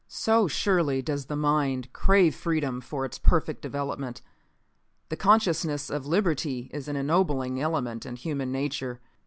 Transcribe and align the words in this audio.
So 0.07 0.47
surely 0.47 1.03
does 1.03 1.27
the 1.27 1.35
mind 1.35 1.93
crave 1.93 2.33
freedom 2.33 2.81
for 2.81 3.05
its 3.05 3.19
perfect 3.19 3.61
development. 3.61 4.23
The 5.09 5.15
consciousness 5.15 5.91
of 5.91 6.07
liberty 6.07 6.71
is 6.73 6.87
an 6.87 6.95
ennobling 6.95 7.61
element 7.61 8.07
in 8.07 8.15
human 8.15 8.51
nature. 8.51 8.99